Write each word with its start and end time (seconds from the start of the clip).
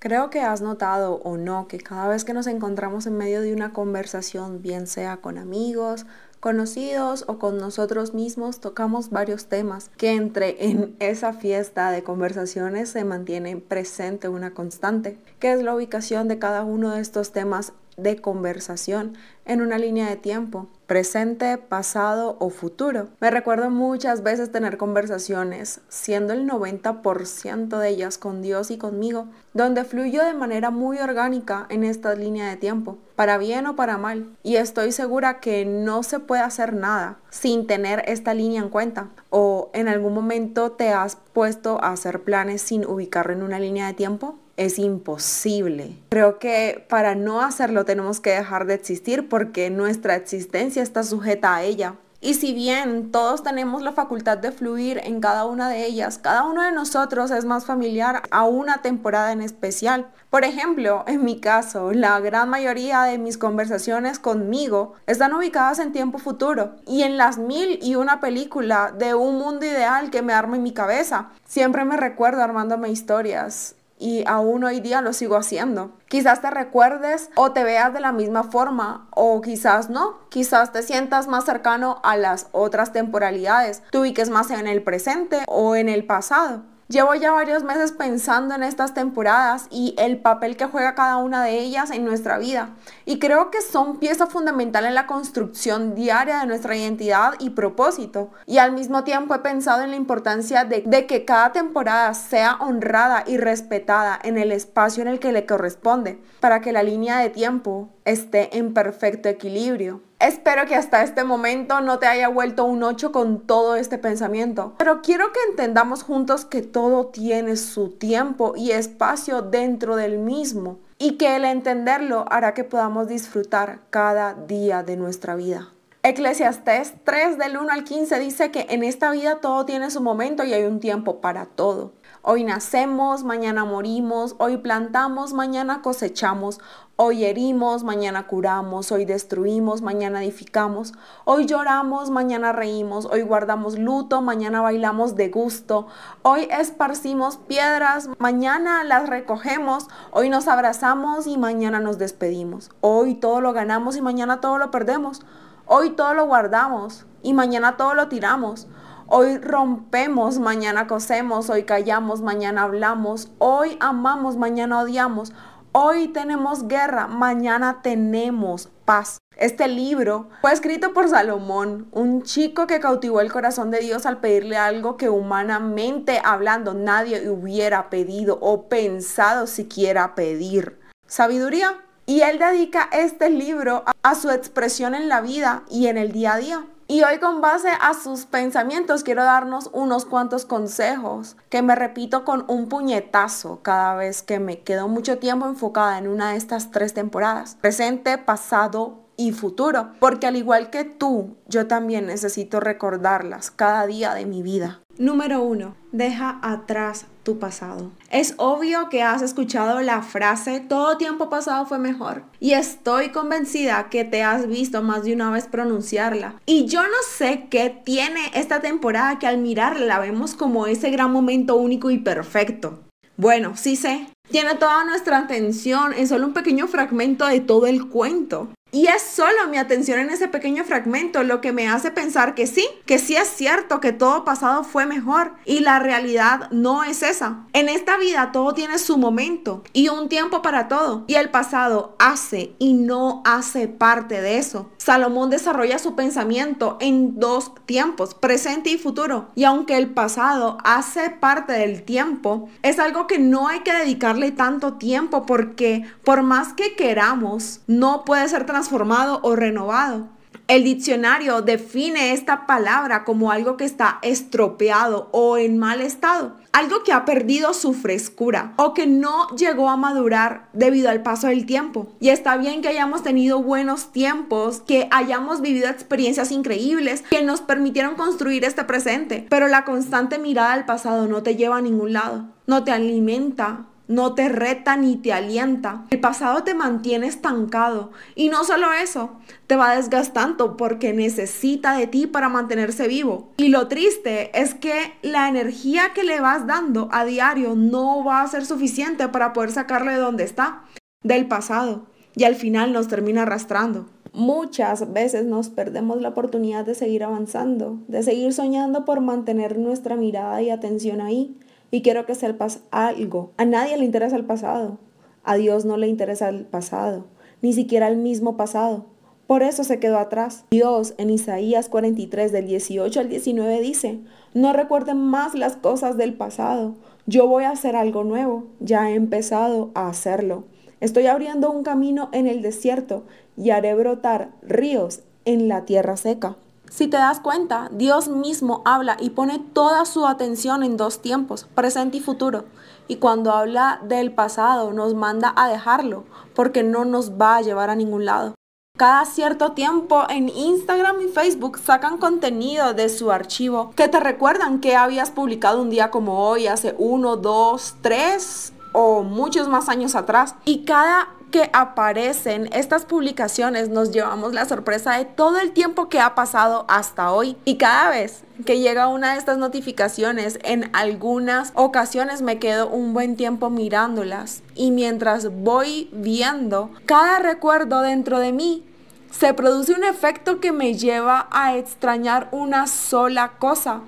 Creo 0.00 0.30
que 0.30 0.40
has 0.40 0.62
notado 0.62 1.14
o 1.24 1.36
no 1.36 1.66
que 1.66 1.78
cada 1.78 2.06
vez 2.06 2.24
que 2.24 2.32
nos 2.32 2.46
encontramos 2.46 3.06
en 3.06 3.16
medio 3.16 3.40
de 3.40 3.52
una 3.52 3.72
conversación, 3.72 4.62
bien 4.62 4.86
sea 4.86 5.16
con 5.16 5.38
amigos, 5.38 6.06
conocidos 6.38 7.24
o 7.26 7.40
con 7.40 7.58
nosotros 7.58 8.14
mismos, 8.14 8.60
tocamos 8.60 9.10
varios 9.10 9.46
temas 9.46 9.90
que 9.96 10.12
entre 10.12 10.70
en 10.70 10.94
esa 11.00 11.32
fiesta 11.32 11.90
de 11.90 12.04
conversaciones 12.04 12.90
se 12.90 13.04
mantiene 13.04 13.56
presente 13.56 14.28
una 14.28 14.54
constante, 14.54 15.18
que 15.40 15.52
es 15.52 15.62
la 15.64 15.74
ubicación 15.74 16.28
de 16.28 16.38
cada 16.38 16.62
uno 16.62 16.92
de 16.92 17.00
estos 17.00 17.32
temas 17.32 17.72
de 17.98 18.16
conversación 18.16 19.18
en 19.44 19.60
una 19.60 19.78
línea 19.78 20.08
de 20.08 20.16
tiempo, 20.16 20.68
presente, 20.86 21.58
pasado 21.58 22.36
o 22.38 22.48
futuro. 22.48 23.08
Me 23.20 23.30
recuerdo 23.30 23.70
muchas 23.70 24.22
veces 24.22 24.52
tener 24.52 24.78
conversaciones, 24.78 25.80
siendo 25.88 26.32
el 26.32 26.48
90% 26.48 27.78
de 27.78 27.88
ellas 27.88 28.16
con 28.16 28.40
Dios 28.40 28.70
y 28.70 28.78
conmigo, 28.78 29.26
donde 29.52 29.84
fluyo 29.84 30.24
de 30.24 30.34
manera 30.34 30.70
muy 30.70 30.98
orgánica 30.98 31.66
en 31.68 31.84
esta 31.84 32.14
línea 32.14 32.48
de 32.48 32.56
tiempo, 32.56 32.98
para 33.16 33.36
bien 33.36 33.66
o 33.66 33.76
para 33.76 33.98
mal. 33.98 34.30
Y 34.42 34.56
estoy 34.56 34.92
segura 34.92 35.40
que 35.40 35.64
no 35.64 36.02
se 36.02 36.20
puede 36.20 36.42
hacer 36.42 36.74
nada 36.74 37.18
sin 37.30 37.66
tener 37.66 38.04
esta 38.06 38.32
línea 38.32 38.62
en 38.62 38.68
cuenta. 38.68 39.08
O 39.30 39.70
en 39.74 39.88
algún 39.88 40.14
momento 40.14 40.72
te 40.72 40.90
has 40.90 41.16
puesto 41.16 41.82
a 41.82 41.92
hacer 41.92 42.22
planes 42.22 42.62
sin 42.62 42.86
ubicarlo 42.86 43.32
en 43.32 43.42
una 43.42 43.58
línea 43.58 43.86
de 43.88 43.94
tiempo 43.94 44.38
es 44.58 44.78
imposible. 44.78 45.96
Creo 46.10 46.38
que 46.38 46.84
para 46.90 47.14
no 47.14 47.40
hacerlo 47.40 47.86
tenemos 47.86 48.20
que 48.20 48.30
dejar 48.30 48.66
de 48.66 48.74
existir 48.74 49.28
porque 49.28 49.70
nuestra 49.70 50.16
existencia 50.16 50.82
está 50.82 51.02
sujeta 51.04 51.54
a 51.54 51.62
ella. 51.62 51.94
Y 52.20 52.34
si 52.34 52.52
bien 52.52 53.12
todos 53.12 53.44
tenemos 53.44 53.80
la 53.82 53.92
facultad 53.92 54.38
de 54.38 54.50
fluir 54.50 55.00
en 55.04 55.20
cada 55.20 55.44
una 55.44 55.68
de 55.68 55.86
ellas, 55.86 56.18
cada 56.18 56.42
uno 56.42 56.62
de 56.62 56.72
nosotros 56.72 57.30
es 57.30 57.44
más 57.44 57.64
familiar 57.64 58.22
a 58.32 58.42
una 58.42 58.82
temporada 58.82 59.30
en 59.30 59.40
especial. 59.40 60.08
Por 60.28 60.42
ejemplo, 60.42 61.04
en 61.06 61.24
mi 61.24 61.38
caso, 61.38 61.92
la 61.92 62.18
gran 62.18 62.50
mayoría 62.50 63.02
de 63.02 63.18
mis 63.18 63.38
conversaciones 63.38 64.18
conmigo 64.18 64.94
están 65.06 65.32
ubicadas 65.32 65.78
en 65.78 65.92
tiempo 65.92 66.18
futuro 66.18 66.72
y 66.88 67.02
en 67.02 67.18
las 67.18 67.38
mil 67.38 67.78
y 67.80 67.94
una 67.94 68.18
película 68.18 68.92
de 68.98 69.14
un 69.14 69.38
mundo 69.38 69.64
ideal 69.64 70.10
que 70.10 70.22
me 70.22 70.32
arma 70.32 70.56
en 70.56 70.64
mi 70.64 70.72
cabeza. 70.72 71.28
Siempre 71.46 71.84
me 71.84 71.96
recuerdo 71.96 72.42
armándome 72.42 72.90
historias 72.90 73.76
y 73.98 74.24
aún 74.26 74.64
hoy 74.64 74.80
día 74.80 75.00
lo 75.00 75.12
sigo 75.12 75.36
haciendo. 75.36 75.92
Quizás 76.08 76.40
te 76.40 76.50
recuerdes 76.50 77.30
o 77.34 77.52
te 77.52 77.64
veas 77.64 77.92
de 77.92 78.00
la 78.00 78.12
misma 78.12 78.44
forma 78.44 79.08
o 79.10 79.40
quizás 79.40 79.90
no, 79.90 80.18
quizás 80.28 80.72
te 80.72 80.82
sientas 80.82 81.26
más 81.26 81.44
cercano 81.44 82.00
a 82.02 82.16
las 82.16 82.48
otras 82.52 82.92
temporalidades, 82.92 83.82
te 83.90 83.98
ubiques 83.98 84.30
más 84.30 84.50
en 84.50 84.66
el 84.66 84.82
presente 84.82 85.42
o 85.46 85.76
en 85.76 85.88
el 85.88 86.04
pasado. 86.04 86.62
Llevo 86.88 87.14
ya 87.14 87.32
varios 87.32 87.64
meses 87.64 87.92
pensando 87.92 88.54
en 88.54 88.62
estas 88.62 88.94
temporadas 88.94 89.66
y 89.70 89.94
el 89.98 90.22
papel 90.22 90.56
que 90.56 90.64
juega 90.64 90.94
cada 90.94 91.18
una 91.18 91.44
de 91.44 91.58
ellas 91.58 91.90
en 91.90 92.06
nuestra 92.06 92.38
vida. 92.38 92.70
Y 93.04 93.18
creo 93.18 93.50
que 93.50 93.60
son 93.60 93.98
pieza 93.98 94.26
fundamental 94.26 94.86
en 94.86 94.94
la 94.94 95.06
construcción 95.06 95.94
diaria 95.94 96.38
de 96.38 96.46
nuestra 96.46 96.74
identidad 96.78 97.34
y 97.40 97.50
propósito. 97.50 98.30
Y 98.46 98.56
al 98.56 98.72
mismo 98.72 99.04
tiempo 99.04 99.34
he 99.34 99.40
pensado 99.40 99.82
en 99.82 99.90
la 99.90 99.96
importancia 99.96 100.64
de, 100.64 101.06
que 101.06 101.26
cada 101.26 101.52
temporada 101.52 102.14
sea 102.14 102.56
honrada 102.58 103.22
y 103.26 103.36
respetada 103.36 104.18
en 104.22 104.38
el 104.38 104.50
espacio 104.50 105.02
en 105.02 105.08
el 105.08 105.18
que 105.18 105.32
le 105.32 105.44
corresponde, 105.44 106.18
para 106.40 106.62
que 106.62 106.72
la 106.72 106.82
línea 106.82 107.18
de 107.18 107.28
tiempo 107.28 107.90
esté 108.06 108.56
en 108.56 108.72
perfecto 108.72 109.28
equilibrio. 109.28 110.07
Espero 110.20 110.66
que 110.66 110.74
hasta 110.74 111.04
este 111.04 111.22
momento 111.22 111.80
no 111.80 112.00
te 112.00 112.08
haya 112.08 112.28
vuelto 112.28 112.64
un 112.64 112.82
8 112.82 113.12
con 113.12 113.38
todo 113.38 113.76
este 113.76 113.98
pensamiento, 113.98 114.74
pero 114.76 115.00
quiero 115.00 115.32
que 115.32 115.38
entendamos 115.48 116.02
juntos 116.02 116.44
que 116.44 116.60
todo 116.60 117.06
tiene 117.06 117.54
su 117.54 117.90
tiempo 117.90 118.54
y 118.56 118.72
espacio 118.72 119.42
dentro 119.42 119.94
del 119.94 120.18
mismo 120.18 120.80
y 120.98 121.12
que 121.18 121.36
el 121.36 121.44
entenderlo 121.44 122.24
hará 122.30 122.52
que 122.52 122.64
podamos 122.64 123.06
disfrutar 123.06 123.78
cada 123.90 124.34
día 124.34 124.82
de 124.82 124.96
nuestra 124.96 125.36
vida. 125.36 125.68
Eclesiastés 126.02 126.94
3 127.04 127.38
del 127.38 127.56
1 127.56 127.70
al 127.70 127.84
15 127.84 128.18
dice 128.18 128.50
que 128.50 128.66
en 128.70 128.82
esta 128.82 129.12
vida 129.12 129.40
todo 129.40 129.66
tiene 129.66 129.88
su 129.90 130.00
momento 130.00 130.42
y 130.42 130.52
hay 130.52 130.64
un 130.64 130.80
tiempo 130.80 131.20
para 131.20 131.46
todo. 131.46 131.92
Hoy 132.30 132.44
nacemos, 132.44 133.24
mañana 133.24 133.64
morimos, 133.64 134.36
hoy 134.38 134.58
plantamos, 134.58 135.32
mañana 135.32 135.80
cosechamos, 135.80 136.60
hoy 136.96 137.24
herimos, 137.24 137.84
mañana 137.84 138.26
curamos, 138.26 138.92
hoy 138.92 139.06
destruimos, 139.06 139.80
mañana 139.80 140.22
edificamos, 140.22 140.92
hoy 141.24 141.46
lloramos, 141.46 142.10
mañana 142.10 142.52
reímos, 142.52 143.06
hoy 143.06 143.22
guardamos 143.22 143.78
luto, 143.78 144.20
mañana 144.20 144.60
bailamos 144.60 145.16
de 145.16 145.30
gusto, 145.30 145.86
hoy 146.20 146.46
esparcimos 146.50 147.38
piedras, 147.38 148.10
mañana 148.18 148.84
las 148.84 149.08
recogemos, 149.08 149.88
hoy 150.10 150.28
nos 150.28 150.48
abrazamos 150.48 151.26
y 151.26 151.38
mañana 151.38 151.80
nos 151.80 151.96
despedimos, 151.96 152.70
hoy 152.82 153.14
todo 153.14 153.40
lo 153.40 153.54
ganamos 153.54 153.96
y 153.96 154.02
mañana 154.02 154.42
todo 154.42 154.58
lo 154.58 154.70
perdemos, 154.70 155.22
hoy 155.64 155.92
todo 155.92 156.12
lo 156.12 156.26
guardamos 156.26 157.06
y 157.22 157.32
mañana 157.32 157.78
todo 157.78 157.94
lo 157.94 158.08
tiramos. 158.08 158.68
Hoy 159.10 159.38
rompemos, 159.38 160.38
mañana 160.38 160.86
cosemos, 160.86 161.48
hoy 161.48 161.62
callamos, 161.62 162.20
mañana 162.20 162.64
hablamos, 162.64 163.30
hoy 163.38 163.78
amamos, 163.80 164.36
mañana 164.36 164.80
odiamos, 164.80 165.32
hoy 165.72 166.08
tenemos 166.08 166.68
guerra, 166.68 167.06
mañana 167.06 167.80
tenemos 167.80 168.68
paz. 168.84 169.16
Este 169.38 169.66
libro 169.66 170.28
fue 170.42 170.52
escrito 170.52 170.92
por 170.92 171.08
Salomón, 171.08 171.88
un 171.90 172.22
chico 172.22 172.66
que 172.66 172.80
cautivó 172.80 173.22
el 173.22 173.32
corazón 173.32 173.70
de 173.70 173.78
Dios 173.78 174.04
al 174.04 174.20
pedirle 174.20 174.58
algo 174.58 174.98
que 174.98 175.08
humanamente 175.08 176.20
hablando 176.22 176.74
nadie 176.74 177.30
hubiera 177.30 177.88
pedido 177.88 178.36
o 178.42 178.68
pensado 178.68 179.46
siquiera 179.46 180.14
pedir. 180.14 180.78
Sabiduría. 181.06 181.78
Y 182.04 182.22
él 182.22 182.38
dedica 182.38 182.88
este 182.90 183.28
libro 183.28 183.84
a 184.02 184.14
su 184.14 184.30
expresión 184.30 184.94
en 184.94 185.10
la 185.10 185.20
vida 185.20 185.64
y 185.70 185.88
en 185.88 185.98
el 185.98 186.12
día 186.12 186.34
a 186.34 186.38
día. 186.38 186.64
Y 186.90 187.02
hoy 187.02 187.18
con 187.18 187.42
base 187.42 187.68
a 187.82 187.92
sus 187.92 188.24
pensamientos 188.24 189.02
quiero 189.02 189.22
darnos 189.22 189.68
unos 189.74 190.06
cuantos 190.06 190.46
consejos 190.46 191.36
que 191.50 191.60
me 191.60 191.74
repito 191.74 192.24
con 192.24 192.46
un 192.48 192.70
puñetazo 192.70 193.60
cada 193.60 193.94
vez 193.94 194.22
que 194.22 194.38
me 194.38 194.60
quedo 194.60 194.88
mucho 194.88 195.18
tiempo 195.18 195.44
enfocada 195.44 195.98
en 195.98 196.08
una 196.08 196.30
de 196.30 196.38
estas 196.38 196.70
tres 196.70 196.94
temporadas. 196.94 197.58
Presente, 197.60 198.16
pasado 198.16 199.00
y 199.18 199.32
futuro. 199.32 199.90
Porque 200.00 200.28
al 200.28 200.36
igual 200.36 200.70
que 200.70 200.84
tú, 200.84 201.36
yo 201.46 201.66
también 201.66 202.06
necesito 202.06 202.58
recordarlas 202.58 203.50
cada 203.50 203.86
día 203.86 204.14
de 204.14 204.24
mi 204.24 204.42
vida. 204.42 204.80
Número 204.98 205.42
uno, 205.42 205.76
deja 205.92 206.40
atrás 206.42 207.06
tu 207.22 207.38
pasado. 207.38 207.92
Es 208.10 208.34
obvio 208.36 208.88
que 208.88 209.04
has 209.04 209.22
escuchado 209.22 209.80
la 209.80 210.02
frase 210.02 210.58
todo 210.58 210.96
tiempo 210.96 211.30
pasado 211.30 211.66
fue 211.66 211.78
mejor 211.78 212.24
y 212.40 212.54
estoy 212.54 213.10
convencida 213.10 213.90
que 213.90 214.04
te 214.04 214.24
has 214.24 214.48
visto 214.48 214.82
más 214.82 215.04
de 215.04 215.14
una 215.14 215.30
vez 215.30 215.46
pronunciarla. 215.46 216.34
Y 216.46 216.66
yo 216.66 216.82
no 216.82 216.96
sé 217.08 217.46
qué 217.48 217.70
tiene 217.70 218.32
esta 218.34 218.60
temporada 218.60 219.20
que 219.20 219.28
al 219.28 219.38
mirarla 219.38 219.86
la 219.86 219.98
vemos 220.00 220.34
como 220.34 220.66
ese 220.66 220.90
gran 220.90 221.12
momento 221.12 221.54
único 221.54 221.92
y 221.92 221.98
perfecto. 221.98 222.80
Bueno, 223.16 223.56
sí 223.56 223.76
sé, 223.76 224.08
tiene 224.30 224.56
toda 224.56 224.84
nuestra 224.84 225.18
atención 225.18 225.92
en 225.92 226.08
solo 226.08 226.26
un 226.26 226.32
pequeño 226.32 226.66
fragmento 226.66 227.24
de 227.26 227.40
todo 227.40 227.66
el 227.66 227.88
cuento. 227.88 228.48
Y 228.70 228.86
es 228.88 229.00
solo 229.02 229.48
mi 229.50 229.56
atención 229.56 229.98
en 229.98 230.10
ese 230.10 230.28
pequeño 230.28 230.62
fragmento 230.62 231.22
lo 231.22 231.40
que 231.40 231.52
me 231.52 231.68
hace 231.68 231.90
pensar 231.90 232.34
que 232.34 232.46
sí, 232.46 232.66
que 232.84 232.98
sí 232.98 233.16
es 233.16 233.28
cierto 233.28 233.80
que 233.80 233.92
todo 233.92 234.24
pasado 234.24 234.62
fue 234.62 234.84
mejor 234.84 235.32
y 235.46 235.60
la 235.60 235.78
realidad 235.78 236.50
no 236.50 236.84
es 236.84 237.02
esa. 237.02 237.46
En 237.54 237.70
esta 237.70 237.96
vida 237.96 238.30
todo 238.30 238.52
tiene 238.52 238.78
su 238.78 238.98
momento 238.98 239.62
y 239.72 239.88
un 239.88 240.10
tiempo 240.10 240.42
para 240.42 240.68
todo 240.68 241.04
y 241.06 241.14
el 241.14 241.30
pasado 241.30 241.96
hace 241.98 242.54
y 242.58 242.74
no 242.74 243.22
hace 243.24 243.68
parte 243.68 244.20
de 244.20 244.36
eso. 244.36 244.70
Salomón 244.76 245.30
desarrolla 245.30 245.78
su 245.78 245.94
pensamiento 245.94 246.76
en 246.80 247.18
dos 247.18 247.52
tiempos, 247.64 248.14
presente 248.14 248.70
y 248.70 248.78
futuro. 248.78 249.30
Y 249.34 249.44
aunque 249.44 249.78
el 249.78 249.90
pasado 249.90 250.58
hace 250.62 251.10
parte 251.10 251.54
del 251.54 251.84
tiempo, 251.84 252.48
es 252.62 252.78
algo 252.78 253.06
que 253.06 253.18
no 253.18 253.48
hay 253.48 253.60
que 253.60 253.72
dedicarle 253.72 254.30
tanto 254.30 254.74
tiempo 254.74 255.24
porque 255.24 255.84
por 256.04 256.22
más 256.22 256.52
que 256.52 256.74
queramos, 256.74 257.60
no 257.66 258.04
puede 258.04 258.28
ser 258.28 258.46
transformado 258.58 259.20
o 259.22 259.36
renovado. 259.36 260.08
El 260.48 260.64
diccionario 260.64 261.42
define 261.42 262.12
esta 262.12 262.44
palabra 262.44 263.04
como 263.04 263.30
algo 263.30 263.56
que 263.56 263.64
está 263.64 264.00
estropeado 264.02 265.10
o 265.12 265.36
en 265.36 265.58
mal 265.58 265.80
estado, 265.80 266.36
algo 266.50 266.82
que 266.82 266.92
ha 266.92 267.04
perdido 267.04 267.54
su 267.54 267.72
frescura 267.72 268.54
o 268.56 268.74
que 268.74 268.88
no 268.88 269.28
llegó 269.36 269.68
a 269.68 269.76
madurar 269.76 270.48
debido 270.54 270.90
al 270.90 271.02
paso 271.02 271.28
del 271.28 271.46
tiempo. 271.46 271.92
Y 272.00 272.08
está 272.08 272.36
bien 272.36 272.62
que 272.62 272.68
hayamos 272.68 273.04
tenido 273.04 273.42
buenos 273.42 273.92
tiempos, 273.92 274.60
que 274.66 274.88
hayamos 274.90 275.40
vivido 275.40 275.68
experiencias 275.68 276.32
increíbles 276.32 277.02
que 277.02 277.22
nos 277.22 277.40
permitieron 277.40 277.94
construir 277.94 278.44
este 278.44 278.64
presente, 278.64 279.24
pero 279.30 279.46
la 279.46 279.64
constante 279.64 280.18
mirada 280.18 280.54
al 280.54 280.64
pasado 280.64 281.06
no 281.06 281.22
te 281.22 281.36
lleva 281.36 281.58
a 281.58 281.62
ningún 281.62 281.92
lado, 281.92 282.24
no 282.48 282.64
te 282.64 282.72
alimenta, 282.72 283.66
no 283.88 284.14
te 284.14 284.28
reta 284.28 284.76
ni 284.76 284.96
te 284.96 285.12
alienta. 285.12 285.86
El 285.90 286.00
pasado 286.00 286.44
te 286.44 286.54
mantiene 286.54 287.06
estancado. 287.06 287.90
Y 288.14 288.28
no 288.28 288.44
solo 288.44 288.72
eso, 288.72 289.18
te 289.46 289.56
va 289.56 289.74
desgastando 289.74 290.56
porque 290.56 290.92
necesita 290.92 291.76
de 291.76 291.86
ti 291.86 292.06
para 292.06 292.28
mantenerse 292.28 292.86
vivo. 292.86 293.32
Y 293.38 293.48
lo 293.48 293.66
triste 293.66 294.30
es 294.38 294.54
que 294.54 294.92
la 295.02 295.28
energía 295.28 295.92
que 295.94 296.04
le 296.04 296.20
vas 296.20 296.46
dando 296.46 296.88
a 296.92 297.04
diario 297.04 297.54
no 297.56 298.04
va 298.04 298.22
a 298.22 298.28
ser 298.28 298.44
suficiente 298.44 299.08
para 299.08 299.32
poder 299.32 299.50
sacarle 299.50 299.92
de 299.92 299.98
donde 299.98 300.24
está, 300.24 300.64
del 301.02 301.26
pasado. 301.26 301.86
Y 302.14 302.24
al 302.24 302.34
final 302.34 302.72
nos 302.72 302.88
termina 302.88 303.22
arrastrando. 303.22 303.86
Muchas 304.12 304.92
veces 304.92 305.24
nos 305.24 305.48
perdemos 305.48 306.00
la 306.00 306.08
oportunidad 306.08 306.64
de 306.64 306.74
seguir 306.74 307.04
avanzando, 307.04 307.78
de 307.88 308.02
seguir 308.02 308.32
soñando 308.32 308.84
por 308.84 309.00
mantener 309.00 309.58
nuestra 309.58 309.96
mirada 309.96 310.42
y 310.42 310.50
atención 310.50 311.00
ahí 311.00 311.36
y 311.70 311.82
quiero 311.82 312.06
que 312.06 312.14
sepas 312.14 312.60
algo. 312.70 313.32
A 313.36 313.44
nadie 313.44 313.76
le 313.76 313.84
interesa 313.84 314.16
el 314.16 314.24
pasado. 314.24 314.78
A 315.24 315.36
Dios 315.36 315.64
no 315.64 315.76
le 315.76 315.88
interesa 315.88 316.28
el 316.28 316.44
pasado, 316.44 317.04
ni 317.42 317.52
siquiera 317.52 317.88
el 317.88 317.96
mismo 317.96 318.36
pasado. 318.36 318.86
Por 319.26 319.42
eso 319.42 319.62
se 319.62 319.78
quedó 319.78 319.98
atrás. 319.98 320.46
Dios 320.50 320.94
en 320.96 321.10
Isaías 321.10 321.68
43 321.68 322.32
del 322.32 322.46
18 322.46 323.00
al 323.00 323.08
19 323.10 323.60
dice, 323.60 323.98
no 324.32 324.54
recuerden 324.54 324.96
más 324.96 325.34
las 325.34 325.56
cosas 325.56 325.98
del 325.98 326.14
pasado. 326.14 326.76
Yo 327.04 327.28
voy 327.28 327.44
a 327.44 327.50
hacer 327.50 327.76
algo 327.76 328.04
nuevo. 328.04 328.44
Ya 328.60 328.90
he 328.90 328.94
empezado 328.94 329.70
a 329.74 329.88
hacerlo. 329.88 330.44
Estoy 330.80 331.06
abriendo 331.06 331.50
un 331.50 331.62
camino 331.62 332.08
en 332.12 332.26
el 332.26 332.40
desierto 332.40 333.04
y 333.36 333.50
haré 333.50 333.74
brotar 333.74 334.30
ríos 334.40 335.00
en 335.26 335.48
la 335.48 335.66
tierra 335.66 335.98
seca. 335.98 336.36
Si 336.70 336.86
te 336.86 336.96
das 336.96 337.20
cuenta, 337.20 337.68
Dios 337.72 338.08
mismo 338.08 338.62
habla 338.64 338.96
y 339.00 339.10
pone 339.10 339.38
toda 339.38 339.84
su 339.84 340.06
atención 340.06 340.62
en 340.62 340.76
dos 340.76 341.00
tiempos, 341.00 341.46
presente 341.54 341.96
y 341.96 342.00
futuro. 342.00 342.44
Y 342.88 342.96
cuando 342.96 343.32
habla 343.32 343.80
del 343.82 344.12
pasado, 344.12 344.72
nos 344.72 344.94
manda 344.94 345.32
a 345.36 345.48
dejarlo, 345.48 346.04
porque 346.34 346.62
no 346.62 346.84
nos 346.84 347.12
va 347.12 347.36
a 347.36 347.42
llevar 347.42 347.70
a 347.70 347.76
ningún 347.76 348.04
lado. 348.04 348.34
Cada 348.76 349.04
cierto 349.06 349.52
tiempo 349.52 350.04
en 350.08 350.28
Instagram 350.28 351.00
y 351.00 351.08
Facebook 351.08 351.58
sacan 351.58 351.98
contenido 351.98 352.74
de 352.74 352.88
su 352.88 353.10
archivo 353.10 353.72
que 353.74 353.88
te 353.88 353.98
recuerdan 353.98 354.60
que 354.60 354.76
habías 354.76 355.10
publicado 355.10 355.60
un 355.60 355.68
día 355.68 355.90
como 355.90 356.28
hoy, 356.28 356.46
hace 356.46 356.76
uno, 356.78 357.16
dos, 357.16 357.74
tres 357.80 358.52
o 358.72 359.02
muchos 359.02 359.48
más 359.48 359.68
años 359.68 359.96
atrás. 359.96 360.36
Y 360.44 360.64
cada 360.64 361.08
que 361.30 361.50
aparecen 361.52 362.48
estas 362.52 362.84
publicaciones 362.84 363.68
nos 363.68 363.90
llevamos 363.90 364.32
la 364.32 364.46
sorpresa 364.46 364.96
de 364.96 365.04
todo 365.04 365.38
el 365.38 365.52
tiempo 365.52 365.88
que 365.88 366.00
ha 366.00 366.14
pasado 366.14 366.64
hasta 366.68 367.12
hoy. 367.12 367.36
Y 367.44 367.56
cada 367.56 367.90
vez 367.90 368.22
que 368.46 368.60
llega 368.60 368.88
una 368.88 369.12
de 369.12 369.18
estas 369.18 369.38
notificaciones, 369.38 370.38
en 370.42 370.70
algunas 370.74 371.52
ocasiones 371.54 372.22
me 372.22 372.38
quedo 372.38 372.68
un 372.68 372.94
buen 372.94 373.16
tiempo 373.16 373.50
mirándolas. 373.50 374.42
Y 374.54 374.70
mientras 374.70 375.30
voy 375.42 375.90
viendo 375.92 376.70
cada 376.86 377.18
recuerdo 377.18 377.82
dentro 377.82 378.18
de 378.18 378.32
mí, 378.32 378.64
se 379.10 379.34
produce 379.34 379.72
un 379.72 379.84
efecto 379.84 380.40
que 380.40 380.52
me 380.52 380.74
lleva 380.74 381.28
a 381.30 381.56
extrañar 381.56 382.28
una 382.32 382.66
sola 382.66 383.32
cosa. 383.38 383.80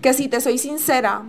Que 0.00 0.14
si 0.14 0.28
te 0.28 0.40
soy 0.40 0.58
sincera, 0.58 1.22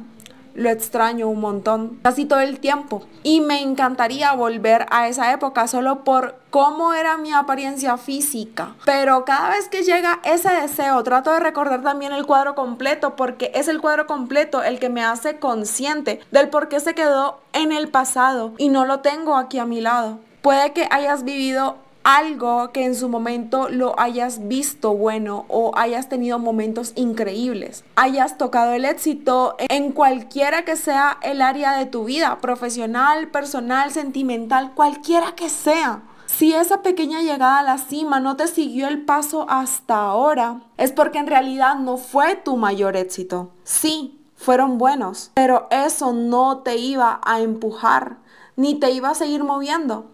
lo 0.54 0.70
extraño 0.70 1.28
un 1.28 1.40
montón, 1.40 2.00
casi 2.02 2.26
todo 2.26 2.40
el 2.40 2.60
tiempo. 2.60 3.04
Y 3.24 3.42
me 3.42 3.62
encantaría 3.62 4.34
volver 4.34 4.86
a 4.92 5.08
esa 5.08 5.32
época 5.34 5.68
solo 5.68 6.04
por 6.04 6.36
cómo 6.50 6.94
era 6.94 7.18
mi 7.18 7.32
apariencia 7.32 7.98
física. 7.98 8.76
Pero 8.86 9.26
cada 9.26 9.50
vez 9.50 9.70
que 9.70 9.84
llega 9.84 10.20
ese 10.24 10.50
deseo, 10.50 11.04
trato 11.04 11.32
de 11.32 11.40
recordar 11.40 11.82
también 11.82 12.12
el 12.12 12.26
cuadro 12.26 12.56
completo, 12.56 13.16
porque 13.16 13.52
es 13.56 13.68
el 13.68 13.82
cuadro 13.82 14.06
completo 14.06 14.64
el 14.64 14.80
que 14.80 14.90
me 14.90 15.04
hace 15.04 15.40
consciente 15.40 16.20
del 16.32 16.50
por 16.50 16.70
qué 16.70 16.80
se 16.80 16.96
quedó 16.96 17.40
en 17.54 17.72
el 17.72 17.88
pasado 17.88 18.54
y 18.58 18.70
no 18.70 18.86
lo 18.86 19.00
tengo 19.00 19.36
aquí 19.36 19.60
a 19.60 19.66
mi 19.66 19.82
lado. 19.82 20.20
Puede 20.42 20.74
que 20.74 20.88
hayas 20.92 21.24
vivido 21.24 21.78
algo 22.04 22.72
que 22.72 22.86
en 22.86 22.96
su 22.96 23.10
momento 23.10 23.70
lo 23.70 24.00
hayas 24.00 24.48
visto 24.48 24.94
bueno 24.94 25.46
o 25.48 25.72
hayas 25.76 26.10
tenido 26.10 26.40
momentos 26.40 26.94
increíbles, 26.96 27.84
hayas 27.96 28.38
tocado 28.38 28.74
el 28.74 28.86
éxito 28.86 29.56
en 29.70 29.92
cualquiera 29.92 30.66
que 30.66 30.76
sea 30.76 31.18
el 31.22 31.42
área 31.42 31.78
de 31.78 31.86
tu 31.86 32.06
vida, 32.06 32.40
profesional, 32.42 33.30
personal, 33.30 33.92
sentimental, 33.92 34.74
cualquiera 34.74 35.34
que 35.36 35.50
sea. 35.50 36.04
Si 36.26 36.54
esa 36.54 36.82
pequeña 36.82 37.22
llegada 37.22 37.60
a 37.60 37.64
la 37.64 37.78
cima 37.78 38.20
no 38.20 38.36
te 38.36 38.48
siguió 38.48 38.88
el 38.88 39.06
paso 39.06 39.46
hasta 39.50 39.96
ahora, 39.96 40.62
es 40.78 40.92
porque 40.92 41.20
en 41.20 41.28
realidad 41.28 41.76
no 41.76 41.98
fue 41.98 42.36
tu 42.36 42.58
mayor 42.58 42.98
éxito. 42.98 43.52
Sí, 43.64 44.20
fueron 44.36 44.78
buenos, 44.78 45.32
pero 45.36 45.68
eso 45.70 46.12
no 46.12 46.60
te 46.60 46.78
iba 46.78 47.22
a 47.24 47.40
empujar, 47.42 48.18
ni 48.56 48.76
te 48.76 48.92
iba 48.92 49.12
a 49.12 49.16
seguir 49.16 49.44
moviendo 49.44 50.13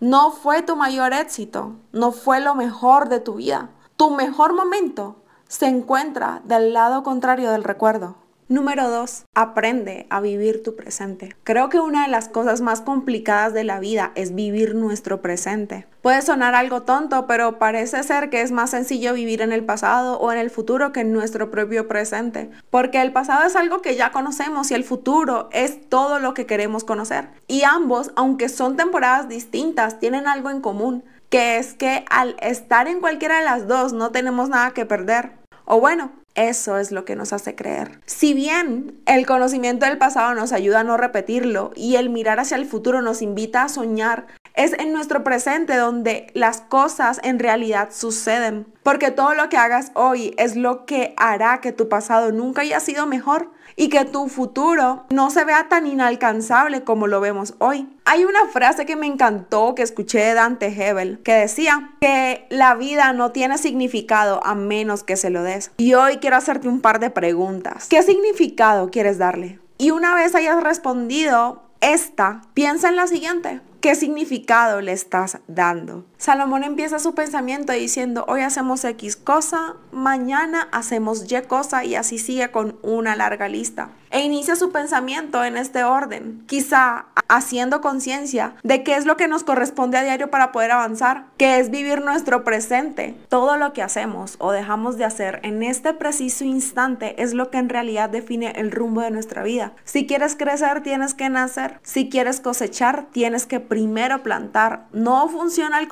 no 0.00 0.30
fue 0.30 0.62
tu 0.62 0.76
mayor 0.76 1.12
éxito, 1.12 1.76
no 1.92 2.10
fue 2.12 2.40
lo 2.40 2.54
mejor 2.54 3.10
de 3.10 3.20
tu 3.20 3.34
vida. 3.34 3.68
Tu 3.96 4.10
mejor 4.10 4.54
momento 4.54 5.16
se 5.46 5.66
encuentra 5.66 6.40
del 6.44 6.72
lado 6.72 7.02
contrario 7.02 7.50
del 7.50 7.64
recuerdo. 7.64 8.16
Número 8.50 8.90
2. 8.90 9.26
Aprende 9.36 10.08
a 10.10 10.20
vivir 10.20 10.64
tu 10.64 10.74
presente. 10.74 11.36
Creo 11.44 11.68
que 11.68 11.78
una 11.78 12.02
de 12.02 12.10
las 12.10 12.28
cosas 12.28 12.60
más 12.60 12.80
complicadas 12.80 13.54
de 13.54 13.62
la 13.62 13.78
vida 13.78 14.10
es 14.16 14.34
vivir 14.34 14.74
nuestro 14.74 15.22
presente. 15.22 15.86
Puede 16.02 16.20
sonar 16.20 16.56
algo 16.56 16.82
tonto, 16.82 17.28
pero 17.28 17.60
parece 17.60 18.02
ser 18.02 18.28
que 18.28 18.42
es 18.42 18.50
más 18.50 18.70
sencillo 18.70 19.14
vivir 19.14 19.40
en 19.40 19.52
el 19.52 19.64
pasado 19.64 20.18
o 20.18 20.32
en 20.32 20.38
el 20.38 20.50
futuro 20.50 20.92
que 20.92 21.02
en 21.02 21.12
nuestro 21.12 21.52
propio 21.52 21.86
presente. 21.86 22.50
Porque 22.70 23.00
el 23.00 23.12
pasado 23.12 23.46
es 23.46 23.54
algo 23.54 23.82
que 23.82 23.94
ya 23.94 24.10
conocemos 24.10 24.72
y 24.72 24.74
el 24.74 24.82
futuro 24.82 25.48
es 25.52 25.88
todo 25.88 26.18
lo 26.18 26.34
que 26.34 26.46
queremos 26.46 26.82
conocer. 26.82 27.28
Y 27.46 27.62
ambos, 27.62 28.10
aunque 28.16 28.48
son 28.48 28.76
temporadas 28.76 29.28
distintas, 29.28 30.00
tienen 30.00 30.26
algo 30.26 30.50
en 30.50 30.60
común, 30.60 31.04
que 31.28 31.58
es 31.58 31.74
que 31.74 32.04
al 32.10 32.34
estar 32.40 32.88
en 32.88 32.98
cualquiera 32.98 33.38
de 33.38 33.44
las 33.44 33.68
dos 33.68 33.92
no 33.92 34.10
tenemos 34.10 34.48
nada 34.48 34.72
que 34.72 34.86
perder. 34.86 35.38
O 35.66 35.78
bueno, 35.78 36.10
eso 36.34 36.78
es 36.78 36.92
lo 36.92 37.04
que 37.04 37.16
nos 37.16 37.32
hace 37.32 37.54
creer. 37.54 38.00
Si 38.06 38.34
bien 38.34 39.00
el 39.06 39.26
conocimiento 39.26 39.86
del 39.86 39.98
pasado 39.98 40.34
nos 40.34 40.52
ayuda 40.52 40.80
a 40.80 40.84
no 40.84 40.96
repetirlo 40.96 41.72
y 41.74 41.96
el 41.96 42.10
mirar 42.10 42.40
hacia 42.40 42.56
el 42.56 42.66
futuro 42.66 43.02
nos 43.02 43.22
invita 43.22 43.64
a 43.64 43.68
soñar, 43.68 44.26
es 44.64 44.74
en 44.74 44.92
nuestro 44.92 45.24
presente 45.24 45.74
donde 45.74 46.26
las 46.34 46.60
cosas 46.60 47.18
en 47.22 47.38
realidad 47.38 47.88
suceden. 47.92 48.66
Porque 48.82 49.10
todo 49.10 49.32
lo 49.32 49.48
que 49.48 49.56
hagas 49.56 49.90
hoy 49.94 50.34
es 50.36 50.54
lo 50.54 50.84
que 50.84 51.14
hará 51.16 51.62
que 51.62 51.72
tu 51.72 51.88
pasado 51.88 52.30
nunca 52.30 52.60
haya 52.60 52.78
sido 52.78 53.06
mejor 53.06 53.50
y 53.76 53.88
que 53.88 54.04
tu 54.04 54.28
futuro 54.28 55.06
no 55.08 55.30
se 55.30 55.44
vea 55.44 55.68
tan 55.70 55.86
inalcanzable 55.86 56.84
como 56.84 57.06
lo 57.06 57.22
vemos 57.22 57.54
hoy. 57.58 57.88
Hay 58.04 58.24
una 58.24 58.48
frase 58.52 58.84
que 58.84 58.96
me 58.96 59.06
encantó 59.06 59.74
que 59.74 59.82
escuché 59.82 60.18
de 60.18 60.34
Dante 60.34 60.66
Hebel 60.66 61.20
que 61.20 61.32
decía 61.32 61.92
que 62.02 62.46
la 62.50 62.74
vida 62.74 63.14
no 63.14 63.32
tiene 63.32 63.56
significado 63.56 64.44
a 64.44 64.54
menos 64.54 65.04
que 65.04 65.16
se 65.16 65.30
lo 65.30 65.42
des. 65.42 65.70
Y 65.78 65.94
hoy 65.94 66.18
quiero 66.18 66.36
hacerte 66.36 66.68
un 66.68 66.82
par 66.82 67.00
de 67.00 67.08
preguntas. 67.08 67.86
¿Qué 67.88 68.02
significado 68.02 68.90
quieres 68.90 69.16
darle? 69.16 69.58
Y 69.78 69.92
una 69.92 70.14
vez 70.14 70.34
hayas 70.34 70.62
respondido 70.62 71.62
esta, 71.80 72.42
piensa 72.52 72.90
en 72.90 72.96
la 72.96 73.06
siguiente. 73.06 73.62
¿Qué 73.80 73.94
significado 73.94 74.82
le 74.82 74.92
estás 74.92 75.38
dando? 75.48 76.04
Salomón 76.20 76.64
empieza 76.64 76.98
su 76.98 77.14
pensamiento 77.14 77.72
diciendo, 77.72 78.26
hoy 78.28 78.42
hacemos 78.42 78.84
X 78.84 79.16
cosa, 79.16 79.76
mañana 79.90 80.68
hacemos 80.70 81.24
Y 81.32 81.40
cosa 81.48 81.82
y 81.86 81.94
así 81.94 82.18
sigue 82.18 82.50
con 82.50 82.76
una 82.82 83.16
larga 83.16 83.48
lista. 83.48 83.88
E 84.10 84.20
inicia 84.20 84.56
su 84.56 84.70
pensamiento 84.70 85.42
en 85.44 85.56
este 85.56 85.84
orden, 85.84 86.42
quizá 86.46 87.06
haciendo 87.28 87.80
conciencia 87.80 88.54
de 88.64 88.82
qué 88.82 88.96
es 88.96 89.06
lo 89.06 89.16
que 89.16 89.28
nos 89.28 89.44
corresponde 89.44 89.98
a 89.98 90.02
diario 90.02 90.30
para 90.30 90.50
poder 90.50 90.72
avanzar, 90.72 91.26
que 91.38 91.60
es 91.60 91.70
vivir 91.70 92.02
nuestro 92.02 92.42
presente. 92.42 93.16
Todo 93.28 93.56
lo 93.56 93.72
que 93.72 93.82
hacemos 93.82 94.34
o 94.40 94.50
dejamos 94.50 94.98
de 94.98 95.04
hacer 95.04 95.38
en 95.44 95.62
este 95.62 95.94
preciso 95.94 96.44
instante 96.44 97.22
es 97.22 97.34
lo 97.34 97.50
que 97.50 97.58
en 97.58 97.68
realidad 97.68 98.10
define 98.10 98.52
el 98.56 98.72
rumbo 98.72 99.00
de 99.00 99.12
nuestra 99.12 99.44
vida. 99.44 99.72
Si 99.84 100.08
quieres 100.08 100.34
crecer, 100.34 100.82
tienes 100.82 101.14
que 101.14 101.30
nacer. 101.30 101.78
Si 101.84 102.10
quieres 102.10 102.40
cosechar, 102.40 103.06
tienes 103.12 103.46
que 103.46 103.60
primero 103.60 104.24
plantar. 104.24 104.88
No 104.92 105.28
funciona 105.28 105.78
al 105.78 105.86